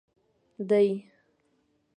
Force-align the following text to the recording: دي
دي 0.69 0.81